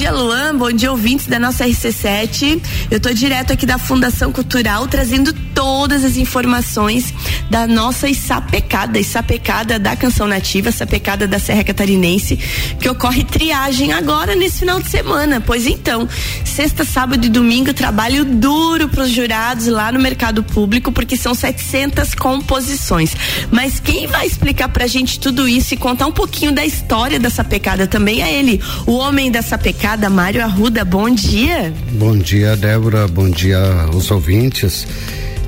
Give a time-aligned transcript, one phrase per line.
[0.00, 0.49] dia, Luan.
[0.60, 2.60] Bom dia, ouvintes da nossa RC7.
[2.90, 7.14] Eu tô direto aqui da Fundação Cultural trazendo todas as informações
[7.48, 12.36] da nossa sapecada, sapecada da canção nativa, sapecada da Serra Catarinense,
[12.78, 15.40] que ocorre triagem agora nesse final de semana.
[15.40, 16.06] Pois então,
[16.44, 21.34] sexta, sábado e domingo trabalho duro para os jurados lá no mercado público, porque são
[21.34, 23.16] 700 composições.
[23.50, 27.30] Mas quem vai explicar pra gente tudo isso e contar um pouquinho da história da
[27.30, 30.84] sapecada também é ele, o homem dessa pecada, Mário Arruda.
[30.84, 31.72] Bom dia.
[31.92, 33.06] Bom dia, Débora.
[33.06, 33.56] Bom dia
[33.92, 34.84] aos ouvintes.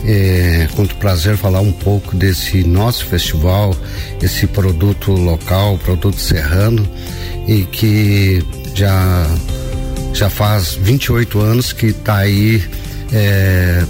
[0.05, 3.77] É, muito prazer falar um pouco desse nosso festival,
[4.23, 6.89] esse produto local, produto serrano,
[7.49, 8.45] e que
[8.75, 9.27] já
[10.13, 12.63] já faz 28 anos que está aí
[13.13, 13.85] é,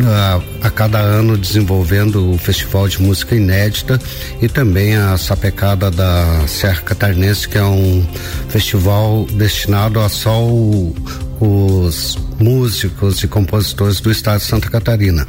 [0.00, 4.00] a, a, cada ano desenvolvendo o Festival de Música Inédita
[4.40, 8.06] e também a Sapecada da Serra Catarinense, que é um
[8.48, 10.94] festival destinado a só o,
[11.40, 15.26] os músicos e compositores do estado de Santa Catarina.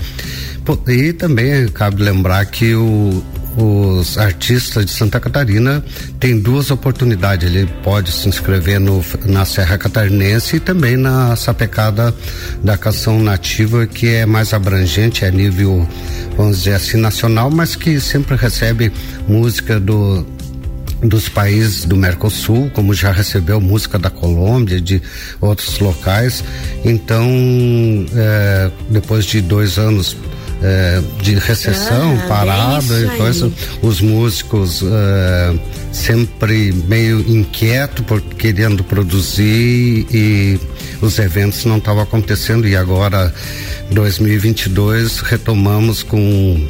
[0.87, 3.23] E também cabe lembrar que o,
[3.57, 5.83] os artistas de Santa Catarina
[6.19, 7.49] têm duas oportunidades.
[7.49, 12.13] Ele pode se inscrever no, na Serra Catarinense e também na sapecada
[12.63, 15.87] da canção nativa, que é mais abrangente a nível,
[16.35, 18.91] vamos dizer assim, nacional, mas que sempre recebe
[19.27, 20.25] música do
[21.03, 25.01] dos países do Mercosul, como já recebeu música da Colômbia, de
[25.41, 26.41] outros locais.
[26.85, 27.27] Então,
[28.15, 30.15] é, depois de dois anos
[30.63, 35.53] é, de recessão, ah, parada e coisa, os músicos é,
[35.93, 40.59] sempre meio inquieto por querendo produzir e
[40.99, 43.33] os eventos não estavam acontecendo e agora
[43.91, 46.67] 2022 retomamos com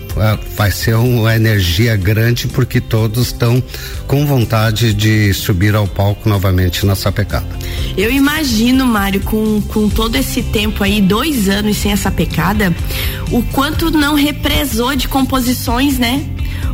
[0.57, 3.63] vai ser uma energia grande porque todos estão
[4.07, 7.47] com vontade de subir ao palco novamente na sapecada.
[7.95, 12.75] Eu imagino, Mário, com, com todo esse tempo aí, dois anos sem essa pecada,
[13.31, 16.25] o quanto não represou de composições, né?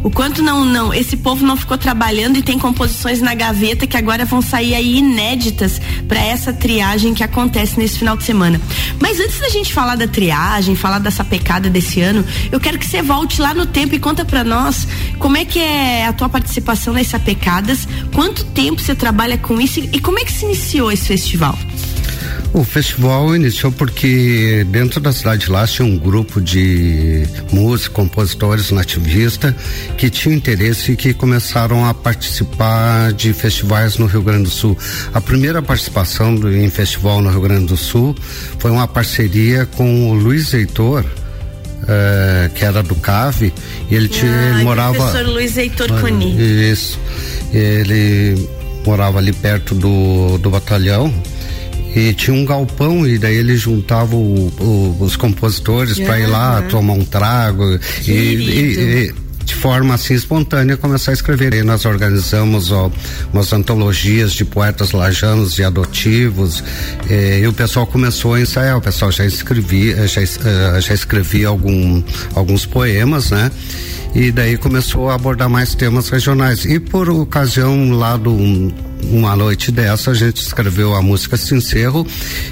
[0.04, 3.98] O quanto não, não, esse povo não ficou trabalhando e tem composições na gaveta que
[3.98, 8.60] agora vão sair aí inéditas para essa triagem que acontece nesse final de semana.
[9.00, 12.86] Mas antes da gente falar da triagem, falar dessa pecada desse ano, eu quero que
[12.86, 16.30] você volte lá no tempo e conta para nós como é que é a tua
[16.30, 20.92] participação nessas pecadas, quanto tempo você trabalha com isso e como é que se iniciou
[20.92, 21.58] esse festival?
[22.52, 28.72] O festival iniciou porque dentro da cidade de lá tinha um grupo de músicos, compositores
[28.72, 29.54] nativistas
[29.98, 34.76] que tinham interesse e que começaram a participar de festivais no Rio Grande do Sul.
[35.14, 38.16] A primeira participação do, em festival no Rio Grande do Sul
[38.58, 43.54] foi uma parceria com o Luiz Heitor, uh, que era do CAVE,
[43.92, 44.96] e ele, tinha, ah, ele morava.
[44.96, 46.72] Professor Luiz Heitor Coni.
[46.72, 47.00] Isso.
[47.54, 48.50] Ele
[48.84, 51.14] morava ali perto do, do batalhão
[51.96, 56.62] e tinha um galpão e daí ele juntava o, o, os compositores para ir lá
[56.64, 57.64] tomar um trago
[58.08, 61.54] e, e, e, de forma assim espontânea começar a escrever.
[61.54, 62.92] E nós organizamos ó,
[63.34, 66.64] umas antologias de poetas lajanos e adotivos
[67.10, 68.78] e, e o pessoal começou a ensaiar.
[68.78, 72.04] O pessoal já escrevia já, uh, já escrevia algum,
[72.36, 73.52] alguns poemas, né?
[74.14, 76.66] e daí começou a abordar mais temas regionais.
[76.66, 78.36] E por ocasião lá do
[79.04, 82.06] uma noite dessa a gente escreveu a música Sincerro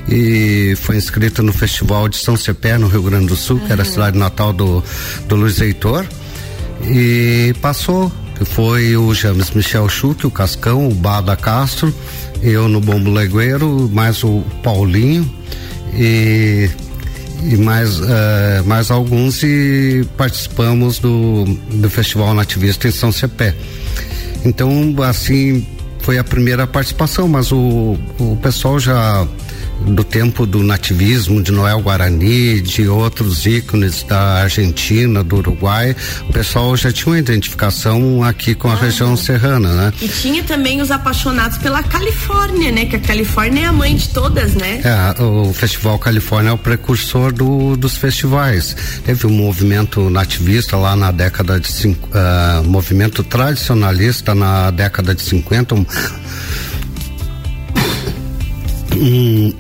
[0.09, 3.65] e foi inscrita no Festival de São Cepé no Rio Grande do Sul, uhum.
[3.65, 4.83] que era a cidade natal do,
[5.27, 6.05] do Luiz Heitor.
[6.83, 8.11] E passou,
[8.45, 11.93] foi o James Michel Schuch, o Cascão, o Bada Castro,
[12.41, 15.29] eu no Bombo Legueiro, mais o Paulinho
[15.93, 16.69] e
[17.43, 18.07] e mais, uh,
[18.65, 23.55] mais alguns e participamos do, do Festival Nativista em São Cepé.
[24.43, 25.65] Então, assim,
[26.07, 29.27] foi a primeira participação, mas o, o pessoal já
[29.87, 35.95] do tempo do nativismo de Noel Guarani, de outros ícones da Argentina, do Uruguai,
[36.29, 39.93] o pessoal já tinha uma identificação aqui com a ah, região serrana, né?
[40.01, 42.85] E tinha também os apaixonados pela Califórnia, né?
[42.85, 44.81] Que a Califórnia é a mãe de todas, né?
[44.83, 48.75] É, o Festival Califórnia é o precursor do, dos festivais.
[49.05, 55.21] Teve um movimento nativista lá na década de cinco, uh, movimento tradicionalista na década de
[55.21, 55.85] 50, um,
[58.95, 59.53] um,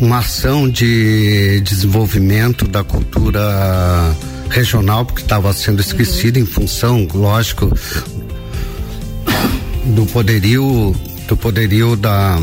[0.00, 4.14] uma ação de desenvolvimento da cultura
[4.50, 6.44] regional, porque estava sendo esquecida uhum.
[6.44, 7.70] em função, lógico,
[9.84, 10.94] do poderio,
[11.28, 12.40] do poderio da,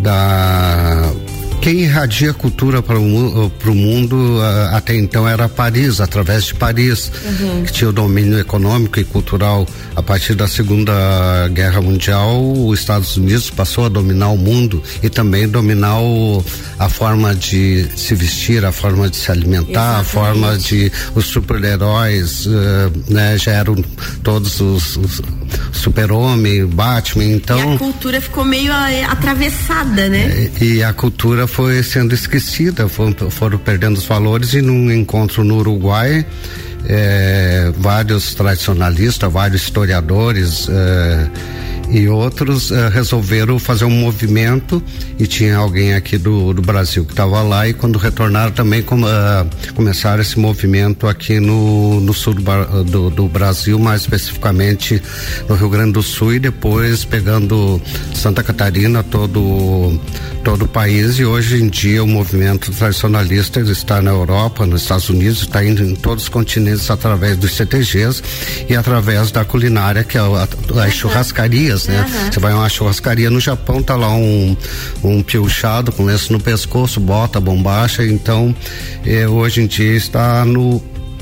[0.00, 1.12] da
[1.60, 4.40] quem irradia cultura para o mundo
[4.72, 7.62] até então era Paris, através de Paris, uhum.
[7.64, 9.66] que tinha o domínio econômico e cultural.
[9.94, 10.92] A partir da Segunda
[11.52, 16.44] Guerra Mundial, os Estados Unidos passou a dominar o mundo e também dominar o,
[16.78, 20.00] a forma de se vestir, a forma de se alimentar, Exatamente.
[20.00, 22.50] a forma de os super-heróis, uh,
[23.08, 23.76] né, já eram
[24.22, 25.22] todos os, os
[25.72, 27.72] super-homem, Batman, então.
[27.72, 30.50] E a cultura ficou meio eh, atravessada, né?
[30.60, 35.44] E, e a cultura foi sendo esquecida, foram, foram perdendo os valores e num encontro
[35.44, 36.24] no Uruguai,
[36.88, 41.30] é, vários tradicionalistas, vários historiadores é,
[41.90, 44.82] e outros uh, resolveram fazer um movimento
[45.18, 49.00] e tinha alguém aqui do, do Brasil que estava lá e quando retornaram também com,
[49.00, 55.02] uh, começaram esse movimento aqui no, no sul do, do, do, Brasil, mais especificamente
[55.48, 57.82] no Rio Grande do Sul e depois pegando
[58.14, 59.98] Santa Catarina, todo
[60.44, 65.08] todo o país e hoje em dia o movimento tradicionalista está na Europa, nos Estados
[65.10, 68.22] Unidos, está indo em todos os continentes através dos CTGs
[68.68, 70.48] e através da culinária que é a,
[70.84, 72.00] as churrascarias né?
[72.00, 72.32] Uhum.
[72.32, 74.56] Você vai a uma churrascaria no Japão, tá lá um,
[75.02, 78.54] um piochado com lenço no pescoço, bota, bombacha, então
[79.04, 80.80] eh, hoje em dia está no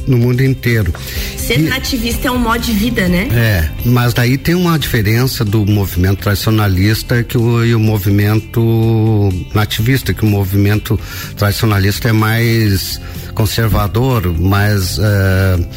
[0.09, 0.93] no mundo inteiro.
[1.37, 3.29] Ser e, nativista é um modo de vida, né?
[3.33, 10.15] É, mas daí tem uma diferença do movimento tradicionalista que o, e o movimento nativista,
[10.15, 10.99] que o movimento
[11.37, 13.01] tradicionalista é mais
[13.35, 15.69] conservador, mais uh,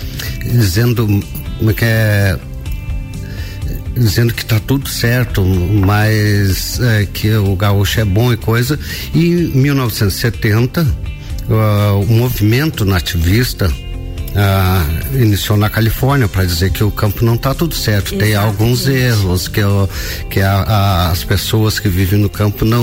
[0.44, 1.06] dizendo
[1.60, 2.39] como é que é
[3.94, 8.80] dizendo que está tudo certo, mas é, que o gaúcho é bom e coisa.
[9.13, 13.72] E em 1970, uh, o movimento nativista
[14.31, 18.13] Uh, iniciou na Califórnia para dizer que o campo não está tudo certo.
[18.13, 18.31] Exatamente.
[18.31, 19.89] Tem alguns erros que, eu,
[20.30, 22.81] que a, a, as pessoas que vivem no campo não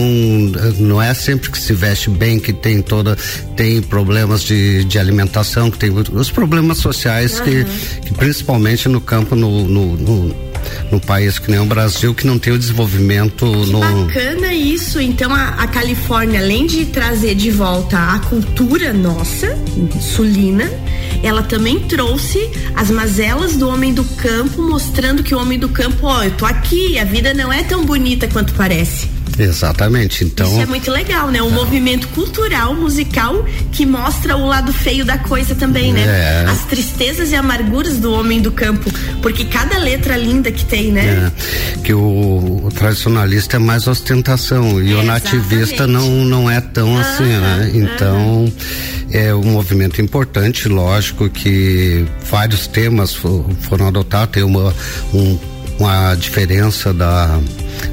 [0.79, 3.17] não é sempre que se veste bem, que tem toda
[3.57, 7.45] tem problemas de, de alimentação, que tem os problemas sociais uhum.
[7.45, 7.65] que,
[8.03, 10.48] que, principalmente no campo no, no, no
[10.91, 15.01] no país que nem o Brasil que não tem o desenvolvimento que no bacana isso.
[15.01, 19.57] Então a, a, Califórnia além de trazer de volta a cultura nossa
[20.01, 20.71] sulina
[21.23, 26.07] ela também trouxe as mazelas do homem do campo mostrando que o homem do campo
[26.07, 30.49] ó eu tô aqui a vida não é tão bonita quanto parece Exatamente, então.
[30.51, 31.43] Isso é muito legal, né?
[31.43, 31.53] Um é.
[31.53, 36.03] movimento cultural, musical, que mostra o lado feio da coisa também, né?
[36.03, 36.51] É.
[36.51, 38.91] As tristezas e amarguras do homem do campo.
[39.23, 41.33] Porque cada letra linda que tem, né?
[41.77, 41.79] É.
[41.81, 47.25] Que o, o, tradicionalista é mais ostentação e o nativista não, não é tão assim,
[47.25, 47.71] né?
[47.75, 48.53] Então.
[49.11, 54.75] É um movimento importante, lógico que vários temas foram adotados, tem uma,
[55.15, 55.39] um,
[55.79, 57.41] uma diferença da,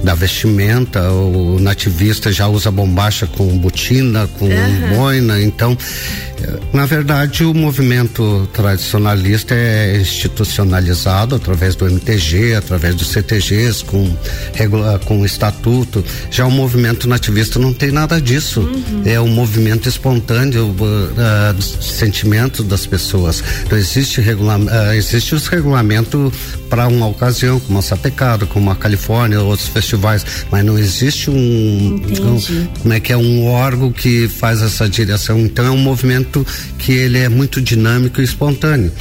[0.04, 4.96] da vestimenta, o nativista já usa bombacha com botina, com uhum.
[4.96, 5.78] boina, então
[6.74, 14.16] na verdade, o movimento tradicionalista é institucionalizado através do MTG, através dos CTGs, com,
[14.54, 16.04] regula, com estatuto.
[16.30, 18.62] Já o movimento nativista não tem nada disso.
[18.62, 19.04] Uhum.
[19.06, 23.44] É um movimento espontâneo uh, dos sentimentos das pessoas.
[23.66, 26.34] Então, existe, regula, uh, existe os regulamentos
[26.70, 31.36] para uma ocasião, como a Sapecada, como a Califórnia, outros festivais, mas não existe um,
[31.36, 35.38] um, como é que é um órgão que faz essa direção.
[35.40, 38.92] Então, é um movimento que ele é muito dinâmico e espontâneo.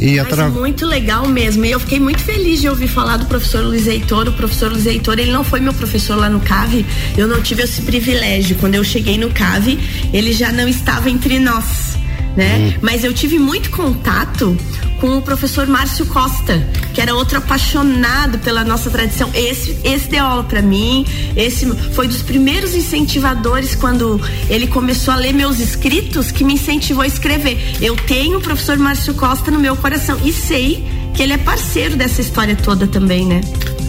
[0.00, 0.48] E Mas atra...
[0.48, 1.64] muito legal mesmo.
[1.64, 4.28] E eu fiquei muito feliz de ouvir falar do professor Luiz Heitor.
[4.28, 6.86] O professor Luiz Heitor, ele não foi meu professor lá no CAVE.
[7.16, 8.56] Eu não tive esse privilégio.
[8.56, 9.78] Quando eu cheguei no CAVE,
[10.12, 11.92] ele já não estava entre nós
[12.36, 12.56] né?
[12.56, 12.80] Uhum.
[12.82, 14.56] Mas eu tive muito contato
[15.02, 19.28] com o professor Márcio Costa, que era outro apaixonado pela nossa tradição.
[19.34, 21.04] Esse, esse deu aula para mim,
[21.34, 27.02] esse foi dos primeiros incentivadores quando ele começou a ler meus escritos que me incentivou
[27.02, 27.58] a escrever.
[27.80, 31.96] Eu tenho o professor Márcio Costa no meu coração e sei que ele é parceiro
[31.96, 33.40] dessa história toda também, né?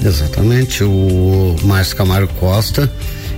[0.04, 2.92] Exatamente, o Márcio Camargo Costa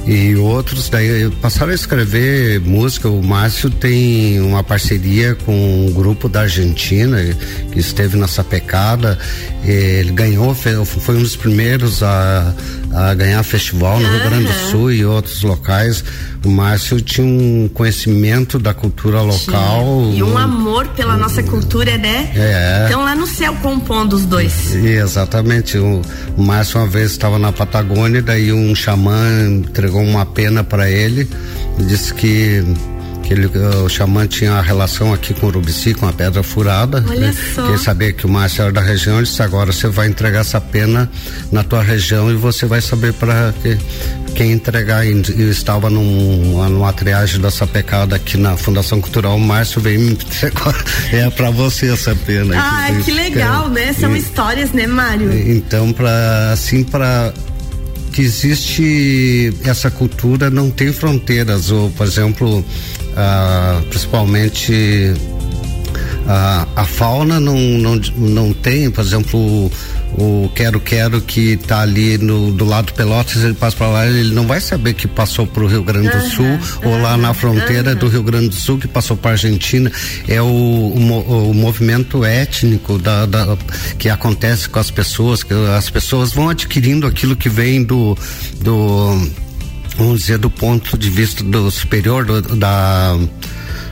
[0.06, 3.10] e outros daí passaram a escrever música.
[3.10, 7.18] O Márcio tem uma parceria com um grupo da Argentina
[7.72, 9.18] que esteve nessa pecada.
[9.68, 12.54] Ele ganhou, foi um dos primeiros a,
[12.94, 16.04] a ganhar festival no Rio Grande do Sul e outros locais.
[16.44, 20.12] O Márcio tinha um conhecimento da cultura local.
[20.14, 22.32] E um amor pela nossa cultura, né?
[22.36, 22.86] É.
[22.88, 24.76] Então lá no céu compondo os dois.
[24.76, 25.78] exatamente.
[25.80, 26.02] O,
[26.38, 31.28] Márcio uma vez estava na Patagônia, daí um xamã entregou uma pena para ele
[31.80, 32.64] e disse que
[33.26, 37.04] que ele, o xamã tinha a relação aqui com o Urubici, com a pedra furada.
[37.10, 37.36] Olha né?
[37.56, 37.68] só.
[37.68, 40.62] Quer saber que o Márcio era da região, ele disse, agora você vai entregar essa
[40.62, 41.10] pena
[41.52, 43.78] na tua região e você vai saber para que,
[44.36, 45.06] quem entregar.
[45.06, 50.00] E, e estava num, numa triagem da sapecada aqui na Fundação Cultural, o Márcio veio
[50.00, 50.16] me
[51.12, 52.56] é para você essa pena.
[52.58, 53.94] Ah, que legal, é, né?
[53.94, 55.34] São e, histórias, né, Mário?
[55.50, 57.34] Então, para assim, para
[58.16, 62.64] que existe essa cultura não tem fronteiras ou por exemplo
[63.16, 65.14] ah, principalmente
[66.28, 69.72] ah, a fauna não, não, não tem por exemplo
[70.18, 74.08] o Quero Quero que está ali no, do lado do Pelotas, ele passa para lá,
[74.08, 77.18] ele não vai saber que passou para o Rio Grande do Sul uhum, ou lá
[77.18, 77.98] na fronteira uhum.
[77.98, 79.92] do Rio Grande do Sul que passou para Argentina.
[80.28, 83.58] É o, o, o movimento étnico da, da,
[83.98, 88.18] que acontece com as pessoas, que as pessoas vão adquirindo aquilo que vem do,
[88.62, 89.28] do
[89.98, 93.18] vamos dizer, do ponto de vista do superior do, da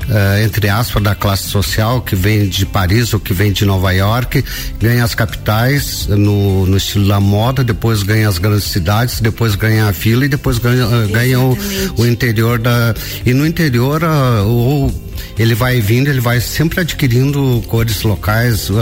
[0.10, 3.92] uh, entre aspas, da classe social que vem de Paris ou que vem de Nova
[3.92, 4.44] York,
[4.80, 9.88] ganha as capitais no, no estilo da moda, depois ganha as grandes cidades, depois ganha
[9.88, 11.58] a fila e depois ganha, uh, ganha o,
[11.98, 12.94] o, interior da.
[13.26, 15.04] E no interior, uh, ou
[15.38, 18.74] ele vai vindo, ele vai sempre adquirindo cores locais, uh,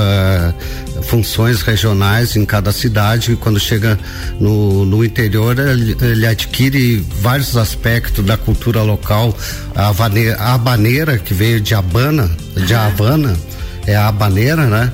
[1.01, 3.33] funções regionais em cada cidade.
[3.33, 3.97] E quando chega
[4.39, 9.35] no, no interior, ele, ele, adquire vários aspectos da cultura local.
[9.75, 13.35] A, vaneira, a habaneira, que veio de Habana, de Havana,
[13.85, 14.91] é a habaneira, né?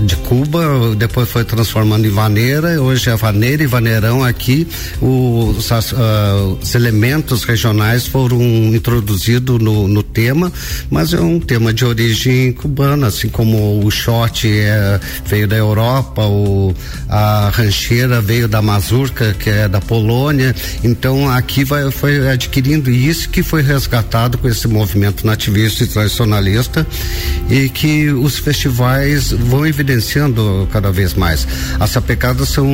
[0.00, 4.66] De Cuba, depois foi transformando em vaneira, hoje é vaneira e vaneirão aqui.
[5.00, 8.40] Os, uh, os elementos regionais foram
[8.74, 10.52] introduzidos no, no, tema,
[10.90, 16.24] mas é um tema de origem cubana, assim como o shot é, veio da Europa,
[16.26, 16.74] o,
[17.08, 20.54] a rancheira veio da mazurca, que é da Polônia.
[20.82, 26.86] Então aqui vai, foi adquirindo isso que foi resgatado com esse movimento nativista e tradicionalista
[27.48, 31.46] e que os festivais vão evidenciando cada vez mais.
[31.78, 32.66] A sapecada são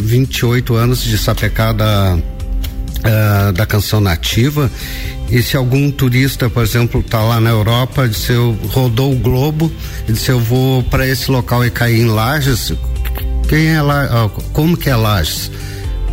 [0.00, 4.70] 28 anos de sapecada uh, da canção nativa.
[5.30, 9.72] E se algum turista, por exemplo, está lá na Europa, disse eu rodou o globo,
[10.06, 12.72] e disse eu vou para esse local e cair em Lages,
[13.48, 15.50] quem é lá, como que é Lages?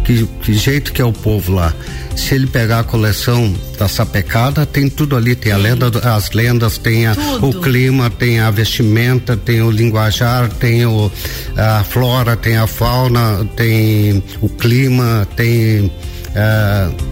[0.03, 1.73] Que, que jeito que é o povo lá?
[2.15, 6.77] se ele pegar a coleção da sapecada, tem tudo ali, tem a lenda, as lendas,
[6.77, 11.11] tem a, o clima, tem a vestimenta, tem o linguajar, tem o,
[11.57, 17.10] a flora, tem a fauna, tem o clima, tem uh,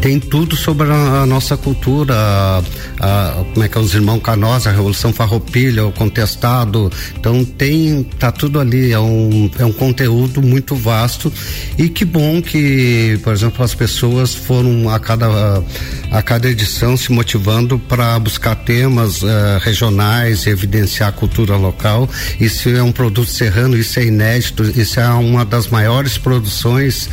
[0.00, 2.62] tem tudo sobre a, a nossa cultura, a,
[3.00, 8.02] a, como é que é os irmãos Canosa, a Revolução Farroupilha, o Contestado, então tem,
[8.18, 11.32] tá tudo ali, é um, é um conteúdo muito vasto.
[11.76, 15.62] E que bom que, por exemplo, as pessoas foram a cada,
[16.10, 19.28] a cada edição se motivando para buscar temas uh,
[19.60, 22.08] regionais evidenciar a cultura local,
[22.40, 27.08] isso é um produto serrano, isso é inédito, isso é uma das maiores produções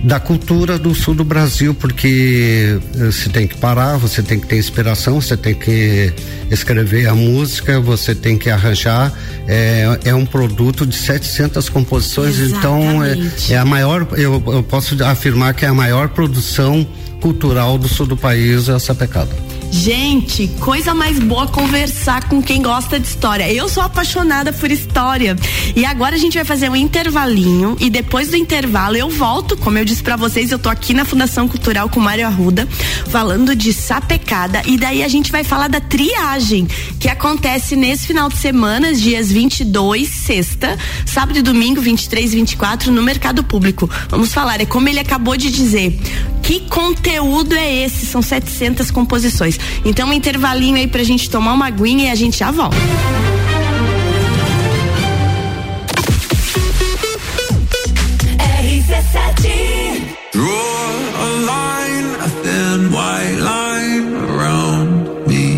[0.00, 4.46] da cultura do sul do Brasil, porque eh, você tem que parar, você tem que
[4.46, 6.12] ter inspiração, você tem que
[6.50, 9.12] escrever a música, você tem que arranjar.
[9.46, 12.58] É, é um produto de 700 composições, Exatamente.
[12.58, 13.18] então é,
[13.50, 16.86] é, a maior, eu, eu posso afirmar que é a maior produção
[17.20, 19.34] cultural do sul do país, essa pecada.
[19.70, 23.52] Gente, coisa mais boa conversar com quem gosta de história.
[23.52, 25.36] Eu sou apaixonada por história.
[25.76, 29.78] E agora a gente vai fazer um intervalinho e depois do intervalo eu volto, como
[29.78, 32.66] eu disse para vocês, eu tô aqui na Fundação Cultural com Mário Arruda,
[33.08, 36.66] falando de sapecada e daí a gente vai falar da triagem
[36.98, 42.90] que acontece nesse final de semana, dias 22, sexta, sábado e domingo, 23 e 24
[42.90, 43.88] no mercado público.
[44.08, 45.98] Vamos falar, é como ele acabou de dizer.
[46.42, 48.06] Que conteúdo é esse?
[48.06, 49.57] São 700 composições.
[49.84, 52.76] Então, um intervalinho aí pra gente tomar uma aguinha e a gente já volta.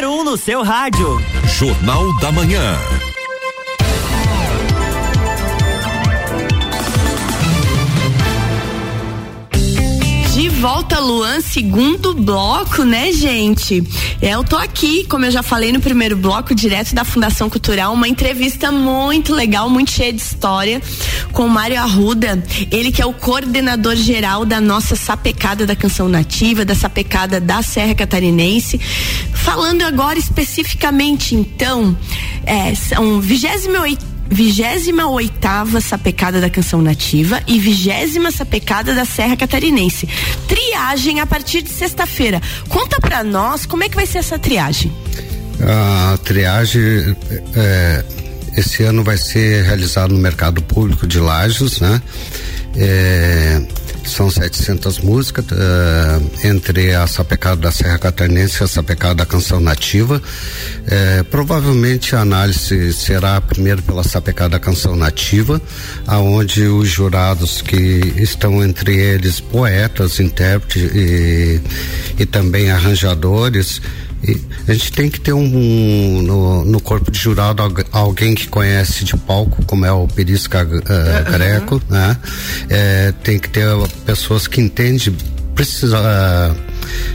[0.00, 1.22] Número 1 um no seu rádio.
[1.46, 2.78] Jornal da Manhã.
[10.60, 13.82] Volta, Luan, segundo bloco, né, gente?
[14.20, 18.06] Eu tô aqui, como eu já falei no primeiro bloco, direto da Fundação Cultural, uma
[18.06, 20.82] entrevista muito legal, muito cheia de história,
[21.32, 26.10] com o Mário Arruda, ele que é o coordenador geral da nossa sapecada da canção
[26.10, 28.78] nativa, da sapecada da Serra Catarinense.
[29.32, 31.96] Falando agora especificamente, então,
[32.44, 40.08] é, são 28 vigésima oitava sapecada da canção nativa e vigésima sapecada da Serra Catarinense.
[40.46, 42.40] Triagem a partir de sexta-feira.
[42.68, 44.92] Conta pra nós como é que vai ser essa triagem.
[45.62, 47.16] A triagem
[47.54, 48.04] é,
[48.56, 52.00] esse ano vai ser realizado no mercado público de Lages, né?
[52.76, 53.62] É,
[54.08, 59.60] são 700 músicas, uh, entre a sapecada da Serra Catarinense e a sapecada da canção
[59.60, 60.20] nativa.
[60.20, 65.60] Uh, provavelmente a análise será primeiro pela sapecada da canção nativa,
[66.06, 71.60] aonde os jurados que estão entre eles poetas, intérpretes e,
[72.18, 73.80] e também arranjadores
[74.68, 79.04] a gente tem que ter um, um no, no, corpo de jurado alguém que conhece
[79.04, 81.32] de palco, como é o Perisca uh, uhum.
[81.32, 82.16] Greco, né?
[82.68, 83.66] É, tem que ter
[84.04, 84.98] pessoas que entendem
[85.54, 86.69] precisa uh,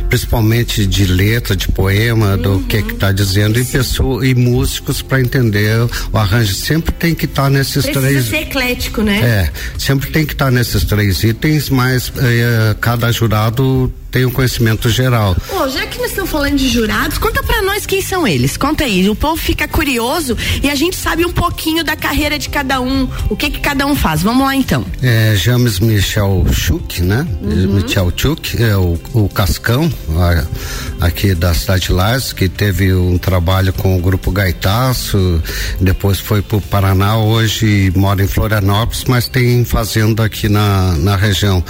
[0.10, 2.41] principalmente de letra, de poema, uhum.
[2.41, 5.75] do que que tá dizendo, e pessoa, e músicos para entender
[6.12, 6.54] o arranjo.
[6.54, 8.25] Sempre tem que estar tá nesses Precisa três.
[8.25, 9.19] ser eclético, né?
[9.19, 14.32] É, sempre tem que estar tá nesses três itens, mas eh, cada jurado tem um
[14.32, 15.36] conhecimento geral.
[15.49, 18.56] Pô, já que nós estamos falando de jurados, conta para nós quem são eles.
[18.56, 19.10] Conta aí.
[19.10, 23.10] O povo fica curioso e a gente sabe um pouquinho da carreira de cada um,
[23.30, 24.23] o que que cada um faz.
[24.23, 24.86] Vamos lá então.
[25.01, 27.28] É, James Michel Chuk, né?
[27.41, 27.73] Uhum.
[27.73, 33.17] Michel Chuk é o, o Cascão, a, aqui da cidade de Lages, que teve um
[33.17, 35.41] trabalho com o grupo Gaitaço,
[35.82, 41.63] depois foi pro Paraná, hoje mora em Florianópolis, mas tem fazenda aqui na, na região.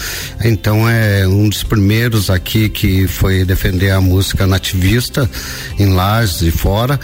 [0.43, 5.29] Então é um dos primeiros aqui que foi defender a música nativista
[5.79, 6.99] em Lages e fora,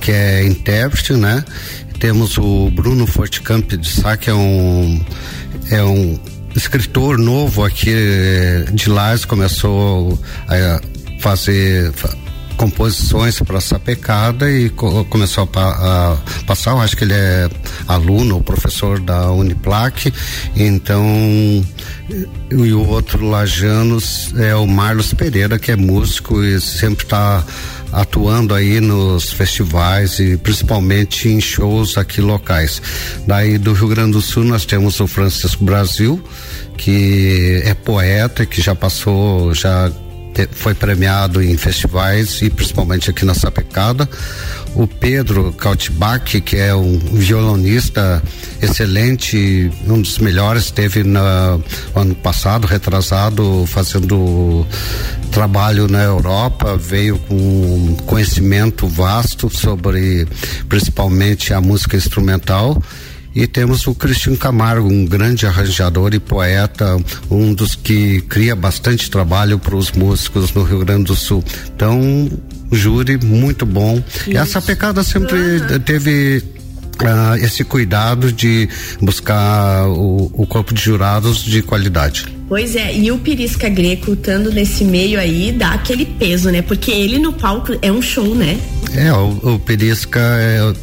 [0.00, 1.44] que é intérprete, né?
[1.98, 5.04] Temos o Bruno Fortcamp de Sá, que é um
[5.70, 6.18] é um
[6.54, 10.80] escritor novo aqui eh, de Lages, começou a
[11.20, 11.92] fazer
[12.60, 17.48] composições para essa pecada e co começou a, a, passar, eu acho que ele é
[17.88, 20.12] aluno ou professor da Uniplac,
[20.54, 21.02] então
[22.50, 27.42] e o outro Lajanos é o Marlos Pereira, que é músico e sempre está
[27.92, 32.80] atuando aí nos festivais e principalmente em shows aqui locais.
[33.26, 36.22] Daí do Rio Grande do Sul nós temos o Francisco Brasil,
[36.76, 39.90] que é poeta, que já passou, já
[40.52, 44.08] foi premiado em festivais e principalmente aqui na Sapecada.
[44.74, 48.22] O Pedro Cautibach, que é um violonista
[48.62, 51.20] excelente, um dos melhores, esteve no
[51.94, 54.66] ano passado, retrasado, fazendo
[55.30, 60.26] trabalho na Europa, veio com conhecimento vasto sobre
[60.68, 62.80] principalmente a música instrumental
[63.34, 66.96] e temos o Cristian Camargo, um grande arranjador e poeta,
[67.30, 71.44] um dos que cria bastante trabalho para os músicos no Rio Grande do Sul.
[71.74, 72.28] Então,
[72.70, 74.02] júri muito bom.
[74.26, 74.36] Isso.
[74.36, 75.80] Essa pecada sempre uhum.
[75.80, 76.42] teve
[77.00, 78.68] Uh, esse cuidado de
[79.00, 82.26] buscar o, o, corpo de jurados de qualidade.
[82.46, 86.60] Pois é, e o Pirisca Greco estando nesse meio aí dá aquele peso, né?
[86.60, 88.60] Porque ele no palco é um show, né?
[88.94, 90.74] É, o, o Pirisca é,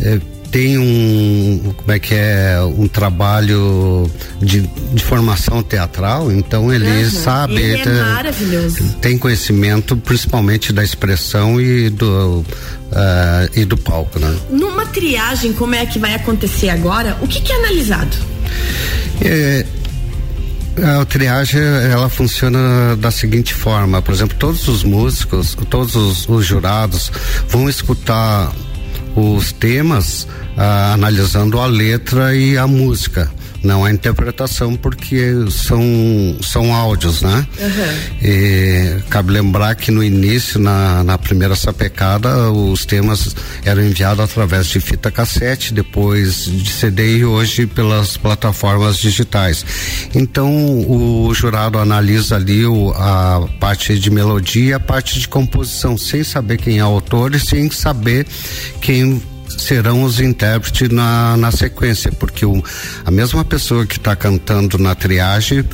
[0.00, 0.20] é
[0.54, 4.08] tem um como é que é um trabalho
[4.40, 7.10] de, de formação teatral então ele uhum.
[7.10, 8.94] sabe ele é maravilhoso.
[9.00, 14.32] tem conhecimento principalmente da expressão e do uh, e do palco né?
[14.48, 17.18] Numa triagem como é que vai acontecer agora?
[17.20, 18.16] O que, que é analisado?
[19.22, 19.66] É,
[21.00, 26.46] a triagem ela funciona da seguinte forma, por exemplo, todos os músicos, todos os, os
[26.46, 27.10] jurados
[27.48, 28.52] vão escutar
[29.16, 33.30] os temas ah, analisando a letra e a música
[33.64, 35.82] não a interpretação porque são
[36.42, 37.46] são áudios, né?
[37.58, 38.28] Uhum.
[38.28, 44.66] E cabe lembrar que no início, na, na primeira sapecada, os temas eram enviados através
[44.66, 49.64] de fita cassete, depois de CD e hoje pelas plataformas digitais.
[50.14, 50.50] Então
[50.88, 56.22] o jurado analisa ali o, a parte de melodia e a parte de composição, sem
[56.22, 58.26] saber quem é o autor e sem saber
[58.80, 62.62] quem serão os intérpretes na, na sequência, porque o,
[63.04, 65.64] a mesma pessoa que está cantando na triagem,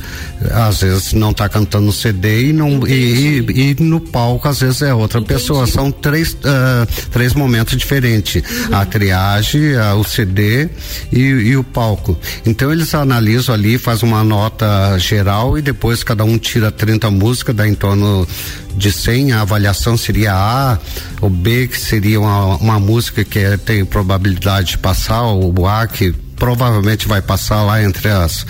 [0.51, 4.81] às vezes não está cantando CD e, não, e, e, e, no palco às vezes
[4.81, 5.39] é outra Entendi.
[5.39, 5.67] pessoa.
[5.67, 8.75] São três, uh, três momentos diferentes: uhum.
[8.75, 10.69] a triagem, a, o CD
[11.11, 12.17] e, e o palco.
[12.45, 17.55] Então eles analisam ali, faz uma nota geral e depois cada um tira 30 músicas,
[17.55, 18.27] dá em torno
[18.75, 20.79] de 100, a avaliação seria A,
[21.21, 26.13] o B que seria uma, uma música que tem probabilidade de passar, o A que
[26.41, 28.47] provavelmente vai passar lá entre as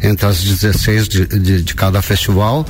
[0.00, 2.64] entre as 16 de, de, de cada festival.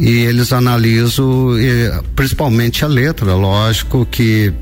[0.00, 4.54] E eles analisam e, principalmente a letra, lógico que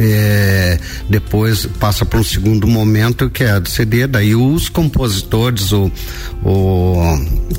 [0.00, 0.78] é,
[1.08, 5.90] depois passa para um segundo momento que é do CD, daí os compositores, o,
[6.42, 6.98] o,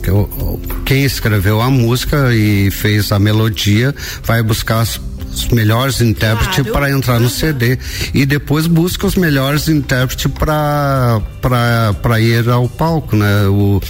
[0.09, 3.93] o, quem escreveu a música e fez a melodia
[4.23, 4.99] vai buscar as
[5.33, 6.71] os melhores intérpretes claro.
[6.71, 7.77] para entrar no CD
[8.13, 13.47] e depois busca os melhores intérpretes para para ir ao palco, né?
[13.47, 13.81] O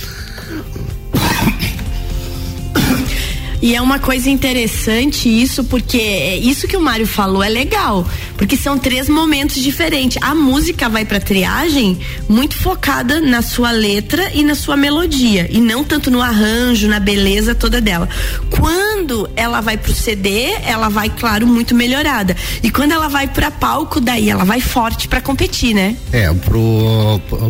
[3.64, 8.06] E é uma coisa interessante isso, porque é isso que o Mário falou é legal,
[8.36, 10.22] porque são três momentos diferentes.
[10.22, 11.98] A música vai pra triagem
[12.28, 17.00] muito focada na sua letra e na sua melodia, e não tanto no arranjo, na
[17.00, 18.10] beleza toda dela.
[18.50, 22.36] Quando ela vai pro CD, ela vai, claro, muito melhorada.
[22.62, 25.96] E quando ela vai pra palco, daí ela vai forte para competir, né?
[26.12, 27.50] É, pro, pro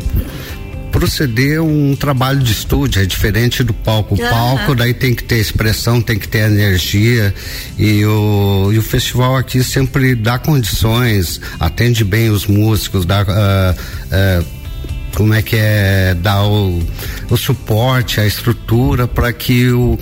[1.04, 4.16] proceder um trabalho de estúdio, é diferente do palco.
[4.16, 4.30] O uhum.
[4.30, 7.36] palco daí tem que ter expressão, tem que ter energia
[7.78, 14.42] e o, e o festival aqui sempre dá condições, atende bem os músicos, dá uh,
[14.42, 14.46] uh,
[15.14, 16.82] como é que é, dá o,
[17.30, 20.00] o suporte, a estrutura para que o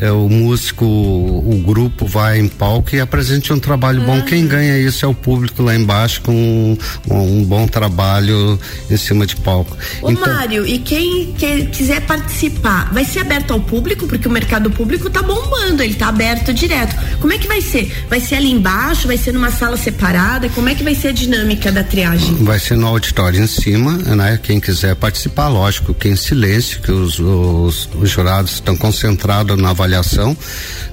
[0.00, 4.06] é, o músico, o grupo vai em palco e apresente um trabalho uhum.
[4.06, 4.22] bom.
[4.22, 6.78] Quem ganha isso é o público lá embaixo com um,
[7.10, 8.58] um bom trabalho
[8.90, 9.76] em cima de palco.
[10.02, 14.06] Ô então, Mário, e quem que, quiser participar, vai ser aberto ao público?
[14.06, 16.94] Porque o mercado público tá bombando, ele tá aberto direto.
[17.20, 17.92] Como é que vai ser?
[18.08, 19.06] Vai ser ali embaixo?
[19.06, 20.48] Vai ser numa sala separada?
[20.50, 22.34] Como é que vai ser a dinâmica da triagem?
[22.36, 24.38] Vai ser no auditório em cima, né?
[24.42, 29.70] Quem quiser participar, lógico, que em silêncio, que os, os, os jurados estão concentrados na
[29.70, 30.36] avaliação avaliação.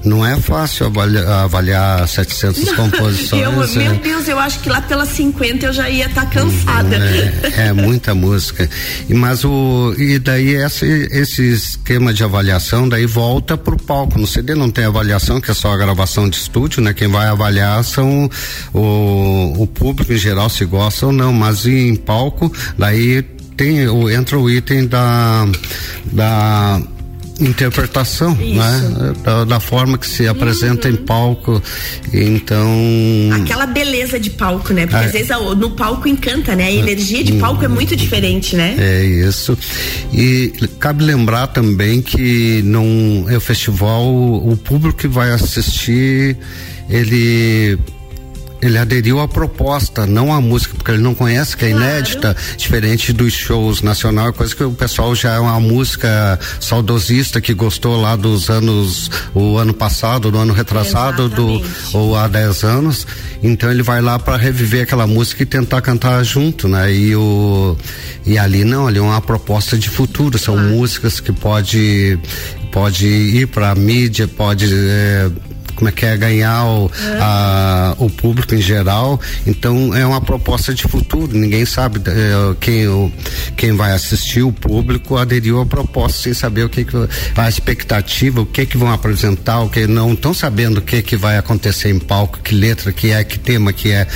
[0.03, 3.41] Não é fácil avaliar, avaliar 700 não, composições.
[3.41, 3.95] Eu, meu é.
[3.95, 6.95] Deus, eu acho que lá pelas 50 eu já ia estar tá cansada.
[6.95, 8.69] É, é, muita música.
[9.09, 14.19] E, mas o e daí esse, esse esquema de avaliação daí volta pro palco.
[14.19, 16.93] No CD não tem avaliação, que é só a gravação de estúdio, né?
[16.93, 18.29] Quem vai avaliar são
[18.73, 23.23] o, o público em geral se gosta ou não, mas em palco daí
[23.55, 25.47] tem o entra o item da
[26.11, 26.81] da
[27.39, 28.55] interpretação, Isso.
[28.55, 29.13] né?
[29.23, 30.93] Da, da, forma que se apresenta uhum.
[30.93, 31.61] em palco.
[32.13, 32.69] Então.
[33.41, 34.85] Aquela beleza de palco, né?
[34.85, 35.07] Porque é.
[35.07, 36.65] às vezes no palco encanta, né?
[36.65, 38.75] A energia de palco é muito diferente, né?
[38.77, 39.57] É isso.
[40.11, 46.37] E cabe lembrar também que não é o festival, o público que vai assistir,
[46.89, 47.77] ele
[48.63, 51.85] ele aderiu à proposta, não à música, porque ele não conhece, que é claro.
[51.85, 57.53] inédita, diferente dos shows nacional, coisa que o pessoal já é uma música saudosista que
[57.53, 61.61] gostou lá dos anos, o ano passado, do ano retrasado, do,
[61.93, 63.05] ou há 10 anos.
[63.43, 66.93] Então ele vai lá para reviver aquela música e tentar cantar junto, né?
[66.93, 67.75] E o
[68.25, 70.69] e ali não, ali é uma proposta de futuro, são claro.
[70.69, 72.17] músicas que pode
[72.71, 75.29] pode ir para mídia, pode é,
[75.75, 79.19] como é que é ganhar o, a, o público em geral.
[79.45, 81.37] Então é uma proposta de futuro.
[81.37, 83.11] Ninguém sabe é, quem, o,
[83.55, 86.95] quem vai assistir, o público aderiu à proposta sem saber o que, que
[87.35, 91.15] a expectativa, o que que vão apresentar, o que não estão sabendo o que que
[91.15, 94.07] vai acontecer em palco, que letra que é, que tema que é.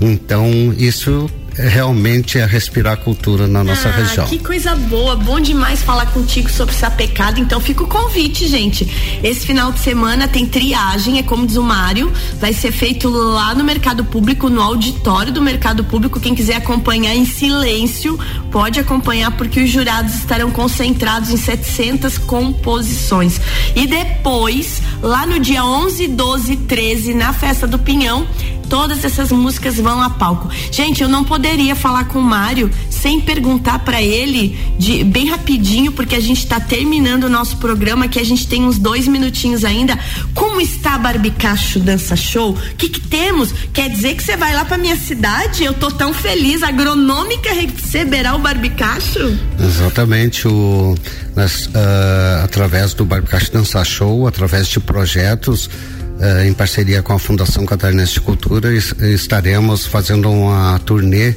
[0.00, 4.26] Então isso realmente é respirar cultura na nossa ah, região.
[4.26, 7.40] Que coisa boa, bom demais falar contigo sobre essa pecada.
[7.40, 9.20] Então fica o convite, gente.
[9.22, 13.54] Esse final de semana tem triagem, é como diz o Mário, vai ser feito lá
[13.54, 16.20] no Mercado Público, no auditório do Mercado Público.
[16.20, 18.18] Quem quiser acompanhar em silêncio,
[18.50, 23.40] pode acompanhar porque os jurados estarão concentrados em 700 composições.
[23.74, 28.26] E depois, lá no dia 11, 12 e 13, na festa do Pinhão,
[28.68, 30.48] todas essas músicas vão a palco.
[30.70, 35.92] Gente, eu não poderia falar com o Mário sem perguntar para ele de bem rapidinho,
[35.92, 39.64] porque a gente está terminando o nosso programa, que a gente tem uns dois minutinhos
[39.64, 39.98] ainda.
[40.34, 42.52] Como está Barbicacho Dança Show?
[42.52, 43.52] O que, que temos?
[43.72, 45.64] Quer dizer que você vai lá para minha cidade?
[45.64, 46.62] Eu tô tão feliz.
[46.62, 49.38] A agronômica receberá o Barbicacho?
[49.58, 50.48] Exatamente.
[50.48, 55.70] O, uh, através do Barbicacho Dança Show, através de projetos
[56.46, 61.34] em parceria com a Fundação Catarinense de Cultura, estaremos fazendo uma turnê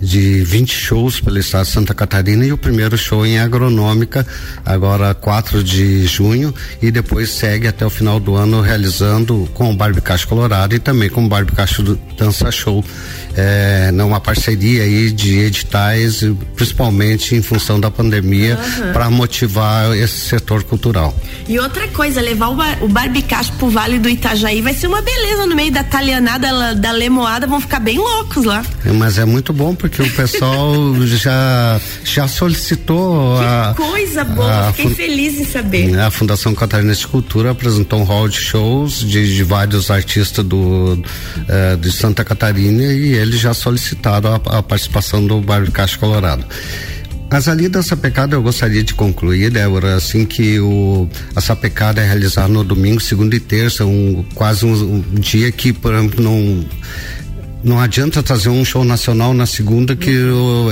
[0.00, 4.26] de 20 shows pelo estado de Santa Catarina e o primeiro show em agronômica,
[4.64, 9.76] agora 4 de junho, e depois segue até o final do ano realizando com o
[9.76, 11.82] Barbicacho Colorado e também com o Barbicacho
[12.16, 12.84] Dança Show.
[13.36, 16.22] É, numa parceria aí de editais,
[16.54, 18.92] principalmente em função da pandemia, uhum.
[18.92, 21.14] para motivar esse setor cultural.
[21.46, 25.02] E outra coisa, levar o, bar, o Barbicacho pro Vale do Itajaí vai ser uma
[25.02, 28.64] beleza no meio da talianada, da lemoada, vão ficar bem loucos lá.
[28.84, 34.72] É, mas é muito bom porque o pessoal já já solicitou que a coisa boa,
[34.72, 35.98] fiquei feliz em saber.
[35.98, 40.94] A Fundação Catarinense de Cultura apresentou um hall de shows de, de vários artistas do
[40.94, 46.44] uh, de Santa Catarina e eles já solicitaram a, a participação do Bar Caixa Colorado.
[47.28, 52.06] As ali da sapecada eu gostaria de concluir, Débora, assim que o, a sapecada é
[52.06, 56.64] realizada no domingo, segunda e terça, um, quase um, um dia que, por exemplo, não
[57.64, 60.16] não adianta trazer um show nacional na segunda que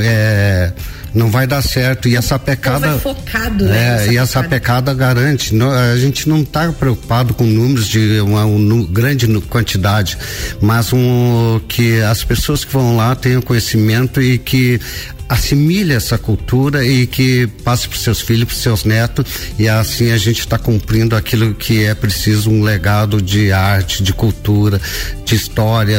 [0.00, 0.72] é,
[1.14, 2.08] não vai dar certo.
[2.08, 5.54] E essa pecada então focado, né, é, e essa pecada garante.
[5.54, 10.16] Não, a gente não está preocupado com números de uma um, grande quantidade
[10.60, 14.80] mas um que as pessoas que vão lá tenham conhecimento e que
[15.28, 19.24] assimile essa cultura e que passe para seus filhos, para seus netos
[19.58, 24.12] e assim a gente está cumprindo aquilo que é preciso um legado de arte, de
[24.12, 24.80] cultura,
[25.24, 25.98] de história,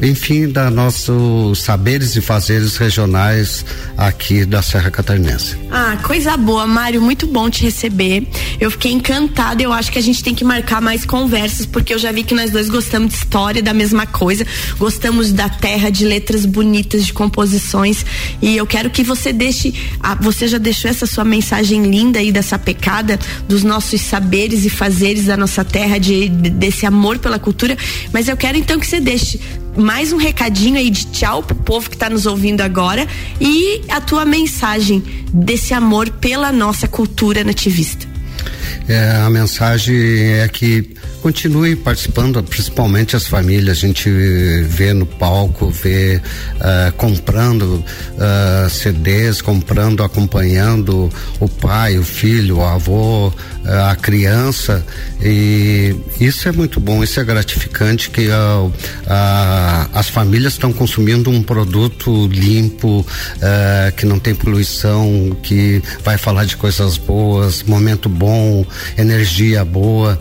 [0.00, 3.64] enfim, da nossos saberes e fazeres regionais
[3.96, 5.56] aqui da Serra Catarinense.
[5.70, 8.26] Ah, coisa boa, Mário, muito bom te receber.
[8.60, 11.98] Eu fiquei encantada, eu acho que a gente tem que marcar mais conversas, porque eu
[11.98, 14.46] já vi que nós dois gostamos de história, da mesma coisa,
[14.78, 18.04] gostamos da terra, de letras bonitas, de composições,
[18.40, 22.30] e eu quero que você deixe, ah, você já deixou essa sua mensagem linda aí
[22.30, 27.38] dessa pecada, dos nossos saberes e fazeres da nossa terra, de, de desse amor pela
[27.38, 27.76] cultura,
[28.12, 29.40] mas eu quero então que você deixe
[29.78, 33.06] mais um recadinho aí de tchau pro povo que está nos ouvindo agora
[33.40, 38.06] e a tua mensagem desse amor pela nossa cultura nativista.
[38.88, 39.96] É, a mensagem
[40.34, 43.78] é que continue participando, principalmente as famílias.
[43.78, 44.10] A gente
[44.62, 46.20] vê no palco, vê
[46.56, 47.84] uh, comprando uh,
[48.18, 53.32] eh, CDs, comprando, acompanhando o pai, o filho, o avô, uh,
[53.90, 54.84] a criança.
[55.20, 58.28] E isso é muito bom, isso é gratificante que
[59.92, 63.04] as famílias estão consumindo um produto limpo,
[63.96, 68.64] que não tem poluição, que vai falar de coisas boas, momento bom,
[68.96, 70.20] energia boa.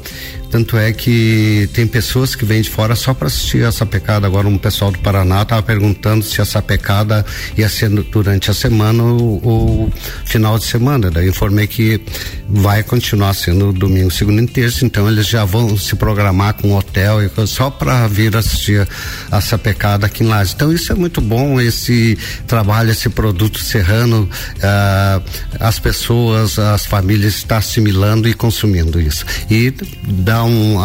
[0.49, 4.27] Tanto é que tem pessoas que vêm de fora só para assistir essa pecada.
[4.27, 7.25] Agora um pessoal do Paraná estava perguntando se essa pecada
[7.57, 9.93] ia ser durante a semana ou, ou
[10.25, 11.12] final de semana.
[11.12, 12.01] Daí informei que
[12.47, 14.86] vai continuar sendo domingo, segunda e terça.
[14.86, 18.88] Então eles já vão se programar com hotel e só para vir assistir
[19.31, 20.53] essa pecada aqui em Lages.
[20.53, 24.29] Então isso é muito bom esse trabalho, esse produto serrano.
[24.62, 25.21] Ah,
[25.60, 29.25] as pessoas, as famílias estão assimilando e consumindo isso.
[29.49, 29.73] E
[30.07, 30.78] dá um,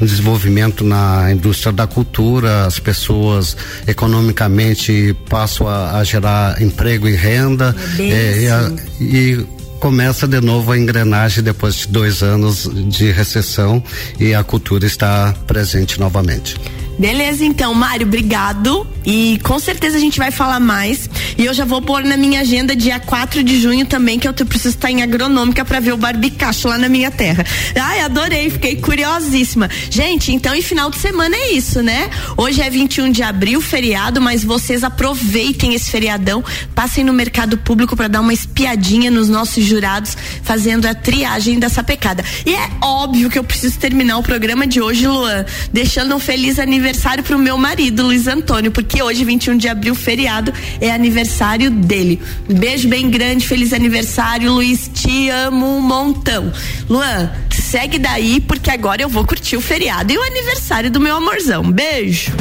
[0.00, 7.14] um desenvolvimento na indústria da cultura, as pessoas economicamente passam a, a gerar emprego e
[7.14, 9.46] renda é, e, a, e
[9.80, 13.82] começa de novo a engrenagem depois de dois anos de recessão
[14.18, 16.56] e a cultura está presente novamente.
[17.00, 18.86] Beleza, então, Mário, obrigado.
[19.06, 21.08] E com certeza a gente vai falar mais.
[21.38, 24.34] E eu já vou pôr na minha agenda dia 4 de junho também, que eu
[24.34, 27.44] preciso estar em agronômica para ver o barbicacho lá na minha terra.
[27.74, 29.70] Ai, adorei, fiquei curiosíssima.
[29.88, 32.10] Gente, então em final de semana é isso, né?
[32.36, 37.96] Hoje é 21 de abril, feriado, mas vocês aproveitem esse feriadão, passem no mercado público
[37.96, 42.22] para dar uma espiadinha nos nossos jurados, fazendo a triagem dessa pecada.
[42.44, 46.58] E é óbvio que eu preciso terminar o programa de hoje, Luan, deixando um feliz
[46.90, 52.20] aniversário pro meu marido, Luiz Antônio, porque hoje, 21 de abril, feriado, é aniversário dele.
[52.48, 56.52] Beijo bem grande, feliz aniversário, Luiz, te amo um montão.
[56.88, 61.16] Luan, segue daí, porque agora eu vou curtir o feriado e o aniversário do meu
[61.16, 61.70] amorzão.
[61.70, 62.32] Beijo.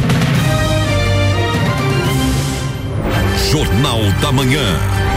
[3.51, 5.08] Jornal da Manhã.